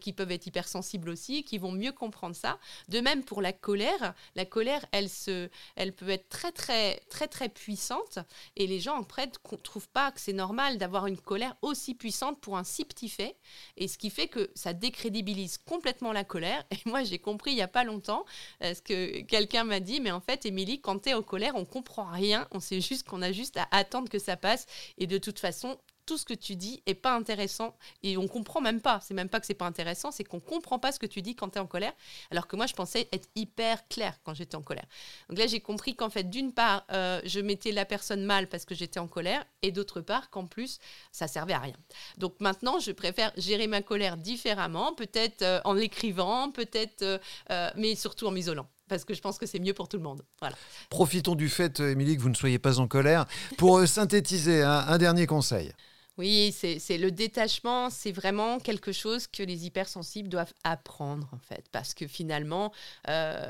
qui 0.01 0.13
peuvent 0.13 0.32
être 0.32 0.48
hypersensibles 0.48 1.10
aussi, 1.10 1.44
qui 1.44 1.58
vont 1.58 1.72
mieux 1.77 1.91
comprendre 1.91 2.36
ça. 2.36 2.60
De 2.89 3.00
même 3.00 3.24
pour 3.24 3.41
la 3.41 3.53
colère, 3.53 4.13
la 4.36 4.46
colère, 4.46 4.86
elle, 4.91 5.10
se, 5.10 5.50
elle 5.75 5.93
peut 5.93 6.10
être 6.10 6.29
très, 6.29 6.51
très, 6.51 7.00
très, 7.10 7.27
très 7.27 7.50
puissante 7.50 8.19
et 8.55 8.67
les 8.67 8.79
gens 8.79 8.98
en 8.98 9.03
près 9.03 9.27
ne 9.27 9.57
trouvent 9.57 9.89
pas 9.89 10.12
que 10.12 10.19
c'est 10.19 10.34
normal 10.34 10.77
d'avoir 10.77 11.07
une 11.07 11.17
colère 11.17 11.55
aussi 11.62 11.93
puissante 11.93 12.39
pour 12.41 12.57
un 12.57 12.63
si 12.63 12.86
petit 12.86 13.10
fait. 13.10 13.36
Et 13.77 13.88
ce 13.88 13.98
qui 13.98 14.10
fait 14.10 14.27
que 14.27 14.50
ça 14.55 14.74
décrédibilise 14.74 15.57
complètement 15.57 16.12
la 16.12 16.24
colère. 16.24 16.63
Et 16.72 16.77
moi, 16.86 17.03
j'ai 17.03 17.19
compris 17.19 17.51
il 17.51 17.55
n'y 17.55 17.62
a 17.62 17.67
pas 17.67 17.84
longtemps, 17.84 18.25
parce 18.60 18.81
que 18.81 19.22
quelqu'un 19.22 19.63
m'a 19.63 19.79
dit, 19.79 20.01
mais 20.01 20.12
en 20.12 20.22
fait, 20.22 20.46
Émilie, 20.46 20.81
quand 20.81 21.00
tu 21.00 21.10
es 21.10 21.13
en 21.13 21.24
colère, 21.24 21.55
on 21.55 21.65
comprend 21.65 22.10
rien, 22.10 22.48
on 22.51 22.60
sait 22.60 22.81
juste 22.81 23.07
qu'on 23.07 23.22
a 23.22 23.31
juste 23.31 23.57
à 23.57 23.67
attendre 23.72 24.10
que 24.10 24.19
ça 24.19 24.38
passe. 24.38 24.65
Et 24.98 25.07
de 25.07 25.17
toute 25.17 25.39
façon, 25.39 25.77
tout 26.08 26.18
ce 26.18 26.26
que 26.26 26.34
tu 26.34 26.56
dis 26.56 26.82
est 26.88 26.96
pas 26.96 27.14
intéressant 27.14 27.76
et 28.02 28.18
on 28.18 28.28
comprend 28.28 28.62
même 28.62 28.82
pas. 28.82 29.00
C'est 29.04 29.14
même 29.14 29.30
pas 29.30 29.40
que 29.40 29.46
c'est 29.46 29.54
pas 29.54 29.66
intéressant, 29.66 30.10
c'est 30.12 30.24
qu'on 30.24 30.40
comprend 30.40 30.80
pas 30.80 30.92
ce 30.92 30.98
que 30.98 31.06
tu 31.06 31.22
dis 31.22 31.36
quand 31.36 31.50
tu 31.50 31.58
es 31.58 31.62
en 31.62 31.68
colère. 31.68 31.94
Alors 32.32 32.48
que 32.48 32.56
moi, 32.56 32.66
je 32.66 32.74
pensais 32.74 33.08
être 33.12 33.28
hyper 33.36 33.88
clair 33.90 34.18
quand 34.24 34.34
j'étais 34.34 34.56
en 34.56 34.62
colère. 34.64 34.86
Donc 35.30 35.38
là, 35.38 35.46
j'ai 35.46 35.60
compris 35.60 35.96
qu'en 35.96 36.10
fait, 36.10 36.24
d'une 36.24 36.54
part, 36.54 36.86
euh, 36.92 37.22
je 37.26 37.40
mettais 37.42 37.72
la 37.72 37.86
personne 37.86 38.24
mal 38.24 38.48
parce 38.48 38.66
que 38.66 38.74
j'étais 38.74 39.00
en 39.00 39.08
colère 39.08 39.46
et 39.62 39.72
d'autre 39.72 40.02
part, 40.02 40.30
qu'en 40.30 40.48
plus, 40.48 40.80
ça 41.12 41.28
servait 41.28 41.54
à 41.54 41.60
rien. 41.60 41.76
Donc 42.18 42.40
maintenant, 42.40 42.80
je 42.80 42.92
préfère 42.92 43.32
gérer 43.36 43.68
ma 43.68 43.82
colère 43.82 44.16
différemment, 44.16 44.94
peut-être 44.94 45.42
euh, 45.42 45.60
en 45.66 45.74
l'écrivant, 45.74 46.52
peut-être, 46.52 47.04
euh, 47.52 47.70
mais 47.76 47.96
surtout 47.96 48.26
en 48.26 48.32
m'isolant 48.32 48.68
parce 48.90 49.04
que 49.04 49.14
je 49.14 49.20
pense 49.20 49.38
que 49.38 49.46
c'est 49.46 49.60
mieux 49.60 49.74
pour 49.74 49.90
tout 49.90 49.98
le 49.98 50.04
monde. 50.04 50.24
Voilà. 50.40 50.56
Profitons 50.90 51.36
du 51.36 51.50
fait, 51.50 51.82
Émilie, 51.82 52.16
que 52.16 52.22
vous 52.22 52.30
ne 52.30 52.36
soyez 52.36 52.58
pas 52.58 52.80
en 52.80 52.88
colère 52.88 53.26
pour 53.58 53.86
synthétiser 53.86 54.64
un 54.64 54.98
dernier 54.98 55.28
conseil. 55.28 55.74
Oui, 56.17 56.51
c'est 56.51 56.97
le 56.97 57.12
détachement, 57.12 57.91
c'est 57.91 58.12
vraiment 58.12 58.59
quelque 58.59 58.91
chose 58.91 59.27
que 59.27 59.43
les 59.43 59.67
hypersensibles 59.67 60.29
doivent 60.29 60.53
apprendre 60.63 61.29
en 61.31 61.38
fait, 61.38 61.65
parce 61.71 61.93
que 61.93 62.07
finalement, 62.07 62.74
euh, 63.07 63.47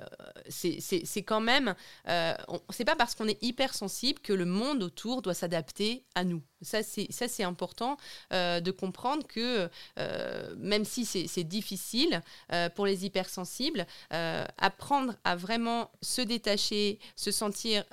c'est 0.50 1.24
quand 1.24 1.40
même, 1.40 1.76
euh, 2.10 2.34
c'est 2.72 2.84
pas 2.84 2.98
parce 2.98 3.16
qu'on 3.16 3.28
est 3.30 3.42
hypersensible 3.42 4.20
que 4.20 4.34
le 4.34 4.44
monde 4.44 4.84
autour 4.84 5.22
doit 5.22 5.34
s'adapter 5.34 6.04
à 6.14 6.26
nous. 6.26 6.42
Ça, 6.62 6.82
c'est 6.84 7.44
important 7.44 7.98
euh, 8.34 8.60
de 8.60 8.72
comprendre 8.72 9.26
que 9.28 9.70
même 10.58 10.84
si 10.84 11.06
c'est 11.06 11.44
difficile 11.44 12.22
pour 12.76 12.86
les 12.86 13.06
hypersensibles, 13.06 13.86
apprendre 14.10 15.14
à 15.24 15.36
vraiment 15.36 15.90
se 16.02 16.22
détacher, 16.22 17.00
se 17.16 17.32
sentir 17.32 17.86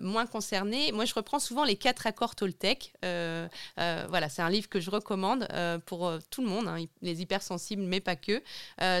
moins 0.00 0.26
concerné. 0.26 0.92
Moi, 0.92 1.04
je 1.04 1.14
reprends 1.14 1.40
souvent 1.40 1.64
les 1.64 1.76
quatre 1.76 2.06
accords 2.06 2.36
Toltec. 2.36 2.92
Voilà, 3.76 4.28
c'est 4.28 4.42
un 4.42 4.50
livre 4.50 4.68
que 4.68 4.80
je 4.80 4.90
recommande 4.90 5.48
pour 5.86 6.12
tout 6.30 6.42
le 6.42 6.48
monde, 6.48 6.68
hein, 6.68 6.84
les 7.02 7.22
hypersensibles, 7.22 7.82
mais 7.82 8.00
pas 8.00 8.16
que, 8.16 8.42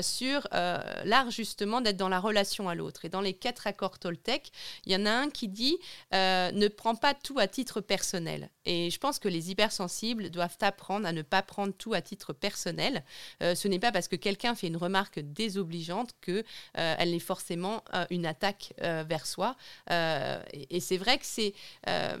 sur 0.02 0.46
l'art 0.52 1.30
justement 1.30 1.80
d'être 1.80 1.96
dans 1.96 2.08
la 2.08 2.20
relation 2.20 2.68
à 2.68 2.74
l'autre. 2.74 3.04
Et 3.04 3.08
dans 3.08 3.20
les 3.20 3.34
quatre 3.34 3.66
accords 3.66 3.98
Toltec, 3.98 4.50
il 4.84 4.92
y 4.92 4.96
en 4.96 5.06
a 5.06 5.10
un 5.10 5.30
qui 5.30 5.48
dit 5.48 5.78
ne 6.12 6.68
prends 6.68 6.96
pas 6.96 7.14
tout 7.14 7.38
à 7.38 7.46
titre 7.46 7.80
personnel. 7.80 8.50
Et 8.64 8.90
je 8.90 8.98
pense 8.98 9.18
que 9.18 9.28
les 9.28 9.50
hypersensibles 9.50 10.30
doivent 10.30 10.58
apprendre 10.60 11.06
à 11.06 11.12
ne 11.12 11.22
pas 11.22 11.42
prendre 11.42 11.72
tout 11.72 11.94
à 11.94 12.02
titre 12.02 12.32
personnel. 12.32 13.04
Euh, 13.42 13.54
ce 13.54 13.68
n'est 13.68 13.78
pas 13.78 13.92
parce 13.92 14.08
que 14.08 14.16
quelqu'un 14.16 14.54
fait 14.54 14.66
une 14.66 14.76
remarque 14.76 15.20
désobligeante 15.20 16.14
euh, 16.28 16.42
elle 16.74 17.14
est 17.14 17.20
forcément 17.20 17.84
euh, 17.94 18.04
une 18.10 18.26
attaque 18.26 18.74
vers 18.78 19.26
soi. 19.26 19.56
et, 19.90 20.80
c'est 20.80 20.96
vrai 20.96 21.18
que 21.18 21.26
c'est, 21.26 21.54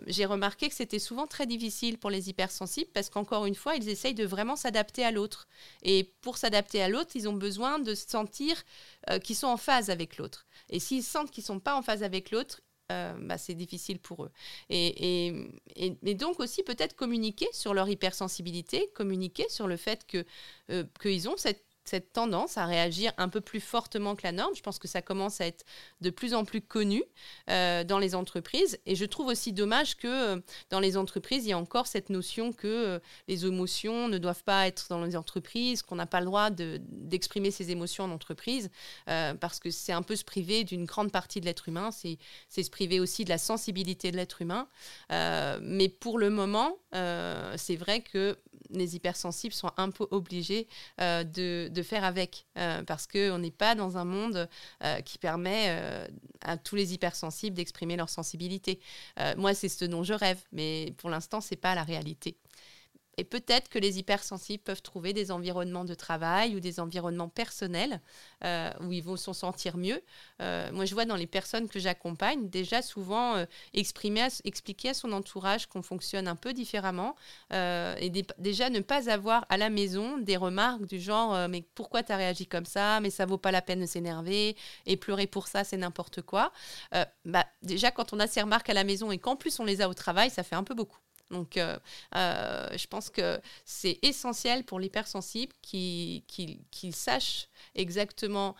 j'ai 0.06 0.24
remarqué 0.24 0.68
que 0.68 0.74
c'était 0.74 0.98
souvent 0.98 1.26
très 1.26 1.46
difficile 1.46 1.98
pour 1.98 2.10
les 2.10 2.25
hypersensibles 2.26 2.90
parce 2.92 3.10
qu'encore 3.10 3.46
une 3.46 3.54
fois, 3.54 3.76
ils 3.76 3.88
essayent 3.88 4.14
de 4.14 4.26
vraiment 4.26 4.56
s'adapter 4.56 5.04
à 5.04 5.10
l'autre. 5.10 5.48
Et 5.82 6.14
pour 6.20 6.38
s'adapter 6.38 6.82
à 6.82 6.88
l'autre, 6.88 7.12
ils 7.14 7.28
ont 7.28 7.34
besoin 7.34 7.78
de 7.78 7.94
sentir 7.94 8.62
qu'ils 9.22 9.36
sont 9.36 9.46
en 9.46 9.56
phase 9.56 9.90
avec 9.90 10.16
l'autre. 10.16 10.46
Et 10.68 10.80
s'ils 10.80 11.02
sentent 11.02 11.30
qu'ils 11.30 11.42
ne 11.42 11.46
sont 11.46 11.60
pas 11.60 11.76
en 11.76 11.82
phase 11.82 12.02
avec 12.02 12.30
l'autre, 12.30 12.60
euh, 12.92 13.14
bah, 13.18 13.36
c'est 13.36 13.54
difficile 13.54 13.98
pour 13.98 14.24
eux. 14.24 14.30
Et, 14.68 15.34
et, 15.74 16.14
donc 16.14 16.38
aussi 16.38 16.62
peut-être 16.62 16.94
communiquer 16.94 17.48
sur 17.52 17.74
leur 17.74 17.88
hypersensibilité, 17.88 18.88
communiquer 18.94 19.48
sur 19.48 19.66
le 19.66 19.76
fait 19.76 20.06
que 20.06 20.24
euh, 20.70 20.84
qu'ils 21.00 21.28
ont 21.28 21.36
cette 21.36 21.65
cette 21.88 22.12
tendance 22.12 22.58
à 22.58 22.66
réagir 22.66 23.12
un 23.18 23.28
peu 23.28 23.40
plus 23.40 23.60
fortement 23.60 24.16
que 24.16 24.22
la 24.24 24.32
norme. 24.32 24.54
Je 24.54 24.62
pense 24.62 24.78
que 24.78 24.88
ça 24.88 25.02
commence 25.02 25.40
à 25.40 25.46
être 25.46 25.64
de 26.00 26.10
plus 26.10 26.34
en 26.34 26.44
plus 26.44 26.60
connu 26.60 27.02
euh, 27.50 27.84
dans 27.84 27.98
les 27.98 28.14
entreprises. 28.14 28.78
Et 28.86 28.96
je 28.96 29.04
trouve 29.04 29.28
aussi 29.28 29.52
dommage 29.52 29.96
que 29.96 30.06
euh, 30.06 30.40
dans 30.70 30.80
les 30.80 30.96
entreprises, 30.96 31.44
il 31.44 31.50
y 31.50 31.52
a 31.52 31.58
encore 31.58 31.86
cette 31.86 32.10
notion 32.10 32.52
que 32.52 32.66
euh, 32.66 32.98
les 33.28 33.46
émotions 33.46 34.08
ne 34.08 34.18
doivent 34.18 34.44
pas 34.44 34.66
être 34.66 34.86
dans 34.88 35.02
les 35.02 35.16
entreprises, 35.16 35.82
qu'on 35.82 35.96
n'a 35.96 36.06
pas 36.06 36.20
le 36.20 36.26
droit 36.26 36.50
d'exprimer 36.50 37.50
ses 37.50 37.70
émotions 37.70 38.04
en 38.04 38.10
entreprise, 38.10 38.70
parce 39.06 39.58
que 39.60 39.70
c'est 39.70 39.92
un 39.92 40.02
peu 40.02 40.16
se 40.16 40.24
priver 40.24 40.64
d'une 40.64 40.84
grande 40.84 41.12
partie 41.12 41.40
de 41.40 41.46
l'être 41.46 41.68
humain, 41.68 41.90
c'est 41.90 42.18
se 42.50 42.70
priver 42.70 43.00
aussi 43.00 43.24
de 43.24 43.30
la 43.30 43.38
sensibilité 43.38 44.10
de 44.10 44.16
l'être 44.16 44.42
humain. 44.42 44.68
mais 45.10 45.88
pour 45.88 46.18
le 46.18 46.30
moment, 46.30 46.78
c'est 46.92 47.76
vrai 47.76 48.00
que 48.00 48.38
les 48.70 48.96
hypersensibles 48.96 49.54
sont 49.54 49.70
un 49.76 49.90
peu 49.90 50.06
obligés 50.10 50.66
de 50.98 51.66
de 51.76 51.82
faire 51.82 52.04
avec, 52.04 52.46
euh, 52.58 52.82
parce 52.82 53.06
qu'on 53.06 53.38
n'est 53.38 53.50
pas 53.50 53.74
dans 53.74 53.96
un 53.96 54.04
monde 54.04 54.48
euh, 54.82 55.00
qui 55.00 55.18
permet 55.18 55.66
euh, 55.68 56.06
à 56.42 56.56
tous 56.56 56.74
les 56.74 56.94
hypersensibles 56.94 57.56
d'exprimer 57.56 57.96
leur 57.96 58.08
sensibilité. 58.08 58.80
moi, 59.36 59.54
c'est 59.54 59.68
ce 59.68 59.84
dont 59.84 60.02
je 60.02 60.14
rêve, 60.14 60.40
mais 60.52 60.94
pour 60.98 61.10
l'instant, 61.10 61.40
c'est 61.40 61.56
pas 61.56 61.74
la 61.74 61.82
réalité. 61.82 62.36
Et 63.18 63.24
peut-être 63.24 63.70
que 63.70 63.78
les 63.78 63.98
hypersensibles 63.98 64.62
peuvent 64.62 64.82
trouver 64.82 65.14
des 65.14 65.30
environnements 65.30 65.86
de 65.86 65.94
travail 65.94 66.54
ou 66.54 66.60
des 66.60 66.80
environnements 66.80 67.30
personnels 67.30 68.02
euh, 68.44 68.70
où 68.80 68.92
ils 68.92 69.02
vont 69.02 69.16
s'en 69.16 69.32
sentir 69.32 69.78
mieux. 69.78 70.02
Euh, 70.42 70.70
moi, 70.72 70.84
je 70.84 70.92
vois 70.92 71.06
dans 71.06 71.16
les 71.16 71.26
personnes 71.26 71.66
que 71.68 71.78
j'accompagne 71.78 72.50
déjà 72.50 72.82
souvent 72.82 73.36
euh, 73.36 73.46
exprimer, 73.72 74.28
expliquer 74.44 74.90
à 74.90 74.94
son 74.94 75.12
entourage 75.12 75.66
qu'on 75.66 75.82
fonctionne 75.82 76.28
un 76.28 76.36
peu 76.36 76.52
différemment 76.52 77.16
et 77.50 78.10
déjà 78.38 78.70
ne 78.70 78.80
pas 78.80 79.10
avoir 79.10 79.46
à 79.48 79.56
la 79.56 79.70
maison 79.70 80.18
des 80.18 80.36
remarques 80.36 80.86
du 80.86 81.00
genre 81.00 81.48
mais 81.48 81.62
pourquoi 81.74 82.02
tu 82.02 82.12
as 82.12 82.16
réagi 82.16 82.46
comme 82.46 82.64
ça? 82.64 83.00
Mais 83.00 83.10
ça 83.10 83.26
vaut 83.26 83.38
pas 83.38 83.50
la 83.50 83.62
peine 83.62 83.80
de 83.80 83.86
s'énerver 83.86 84.56
et 84.86 84.96
pleurer 84.96 85.26
pour 85.26 85.48
ça 85.48 85.64
c'est 85.64 85.76
n'importe 85.76 86.22
quoi. 86.22 86.52
bah, 87.24 87.46
déjà 87.62 87.90
quand 87.90 88.12
on 88.12 88.20
a 88.20 88.26
ces 88.26 88.42
remarques 88.42 88.70
à 88.70 88.74
la 88.74 88.84
maison 88.84 89.10
et 89.10 89.18
qu'en 89.18 89.36
plus 89.36 89.58
on 89.60 89.64
les 89.64 89.80
a 89.80 89.88
au 89.88 89.94
travail 89.94 90.30
ça 90.30 90.42
fait 90.42 90.56
un 90.56 90.64
peu 90.64 90.74
beaucoup. 90.74 91.05
Donc, 91.30 91.56
euh, 91.56 91.78
euh, 92.14 92.68
je 92.76 92.86
pense 92.86 93.10
que 93.10 93.40
c'est 93.64 93.98
essentiel 94.02 94.64
pour 94.64 94.78
l'hypersensible 94.78 95.52
qu'il 95.62 96.22
sache 96.92 97.48
exactement 97.74 98.54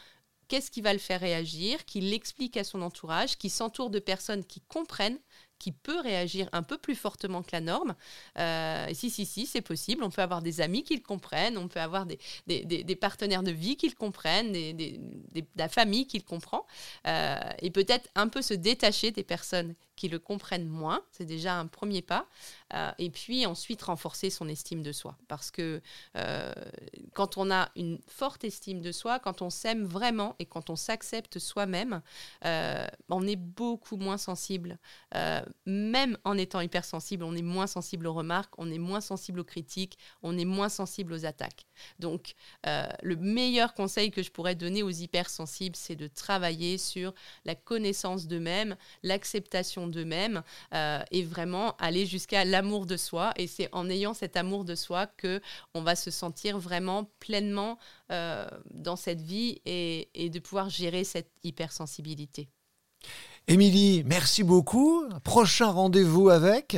qu'est-ce 0.49 0.71
qui 0.71 0.81
va 0.81 0.93
le 0.93 0.99
faire 0.99 1.21
réagir, 1.21 1.85
qu'il 1.85 2.11
l'explique 2.11 2.57
à 2.57 2.65
son 2.65 2.83
entourage, 2.83 3.37
qu'il 3.37 3.51
s'entoure 3.51 3.91
de 3.91 3.99
personnes 3.99 4.45
qui 4.45 4.61
comprennent 4.61 5.19
qui 5.59 5.73
peut 5.73 6.01
réagir 6.01 6.51
un 6.53 6.63
peu 6.63 6.77
plus 6.77 6.95
fortement 6.95 7.43
que 7.43 7.49
la 7.53 7.63
norme. 7.63 7.95
Euh, 8.39 8.89
si, 8.93 9.09
si, 9.09 9.25
si, 9.25 9.47
c'est 9.47 9.63
possible. 9.63 10.05
On 10.05 10.11
peut 10.11 10.21
avoir 10.21 10.43
des 10.43 10.61
amis 10.61 10.85
qui 10.85 10.95
le 10.95 11.01
comprennent, 11.01 11.57
on 11.57 11.67
peut 11.67 11.81
avoir 11.81 12.05
des, 12.05 12.19
partenaires 12.97 13.43
de 13.43 13.53
vie 13.53 13.79
qui 13.79 13.89
le 13.89 13.95
comprennent, 13.95 14.53
des, 14.53 15.01
la 15.57 15.71
famille 15.71 16.07
qui 16.07 16.19
le 16.19 16.25
comprend. 16.25 16.67
Et 17.07 17.71
peut-être 17.71 18.07
un 18.17 18.29
peu 18.29 18.43
se 18.43 18.53
détacher 18.53 19.13
des 19.13 19.25
personnes 19.25 19.75
qui 19.97 20.09
le 20.09 20.19
comprennent 20.19 20.69
moins. 20.69 21.03
C'est 21.11 21.25
déjà 21.25 21.59
un 21.59 21.67
premier 21.67 22.03
pas. 22.03 22.27
Euh, 22.75 22.93
et 22.99 23.11
puis 23.11 23.47
ensuite 23.47 23.83
renforcer 23.83 24.31
son 24.31 24.49
estime 24.49 24.83
de 24.83 24.93
soi. 24.93 25.17
Parce 25.29 25.51
que 25.51 25.81
quand 27.13 27.37
on 27.37 27.51
a 27.51 27.71
une 27.77 27.99
forte 28.07 28.45
estime 28.45 28.81
de 28.81 28.93
soi, 28.93 29.19
quand 29.19 29.43
on 29.43 29.51
s'aime 29.51 29.85
vraiment 29.85 30.35
et 30.39 30.47
quand 30.47 30.71
on 30.71 30.77
s'accepte 30.77 31.39
soi-même, 31.39 32.01
on 32.43 33.27
est 33.27 33.37
beaucoup 33.37 33.97
moins 33.97 34.19
sensible 34.19 34.79
même 35.67 36.19
en 36.25 36.39
étant 36.39 36.61
hypersensible, 36.61 37.25
on 37.25 37.35
est 37.35 37.43
moins 37.43 37.67
sensible 37.67 38.07
aux 38.07 38.15
remarques, 38.15 38.55
on 38.59 38.71
est 38.71 38.79
moins 38.79 39.01
sensible 39.01 39.41
aux 39.41 39.45
critiques, 39.45 39.99
on 40.23 40.37
est 40.39 40.45
moins 40.45 40.69
sensible 40.69 41.13
aux 41.13 41.25
attaques. 41.25 41.67
Donc, 41.99 42.35
euh, 42.67 42.87
le 43.03 43.17
meilleur 43.17 43.75
conseil 43.75 44.11
que 44.11 44.23
je 44.23 44.31
pourrais 44.31 44.55
donner 44.55 44.83
aux 44.83 44.91
hypersensibles, 44.91 45.77
c'est 45.77 45.97
de 45.97 46.07
travailler 46.07 46.79
sur 46.79 47.15
la 47.45 47.55
connaissance 47.55 48.27
d'eux-mêmes, 48.27 48.77
l'acceptation 49.03 49.86
l'expression 49.87 49.89
d'eux-mêmes 49.89 50.43
euh, 50.75 51.03
et 51.11 51.23
vraiment 51.23 51.77
aller 51.79 52.07
jusqu'à 52.07 52.45
l'amour 52.45 52.87
de 52.87 52.97
soi. 52.97 53.33
Et 53.37 53.47
c'est 53.47 53.69
en 53.73 53.89
ayant 53.89 54.15
cet 54.15 54.37
amour 54.37 54.65
de 54.65 54.75
soi 54.75 55.07
que 55.07 55.41
on 55.75 55.83
va 55.83 55.97
se 55.97 56.11
sentir 56.11 56.59
vraiment 56.59 57.11
pleinement 57.21 57.79
euh, 58.11 58.47
dans 58.71 58.97
cette 58.97 59.21
vie 59.21 59.61
et, 59.65 60.09
et 60.15 60.31
de 60.31 60.39
pouvoir 60.39 60.69
gérer 60.69 61.05
cette 61.05 61.31
hypersensibilité. 61.43 62.49
Émilie, 63.49 64.03
merci 64.05 64.43
beaucoup. 64.43 65.05
Prochain 65.23 65.71
rendez-vous 65.71 66.31
avec? 66.31 66.77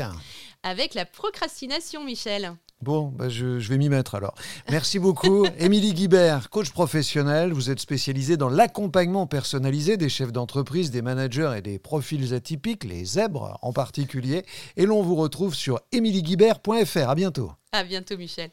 Avec 0.63 0.95
la 0.95 1.07
procrastination, 1.07 2.05
Michel. 2.05 2.57
Bon, 2.81 3.13
bah 3.17 3.29
je, 3.29 3.59
vais 3.59 3.77
m'y 3.77 3.89
mettre 3.89 4.15
alors. 4.15 4.35
Merci 4.71 5.01
beaucoup. 5.01 5.45
Émilie 5.59 5.95
Guibert, 5.95 6.49
coach 6.49 6.71
professionnel. 6.71 7.53
Vous 7.53 7.71
êtes 7.71 7.81
spécialisée 7.81 8.37
dans 8.37 8.49
l'accompagnement 8.49 9.27
personnalisé 9.27 9.97
des 9.97 10.09
chefs 10.09 10.33
d'entreprise, 10.33 10.93
des 10.93 11.03
managers 11.03 11.55
et 11.57 11.63
des 11.63 11.81
profils 11.81 12.35
atypiques, 12.35 12.85
les 12.85 13.05
zèbres 13.05 13.59
en 13.63 13.73
particulier. 13.73 14.45
Et 14.77 14.87
l'on 14.87 15.03
vous 15.03 15.17
retrouve 15.17 15.55
sur 15.55 15.81
emilieguibert.fr. 15.91 17.09
À 17.09 17.15
bientôt. 17.17 17.53
À 17.73 17.83
bientôt, 17.83 18.17
Michel. 18.17 18.47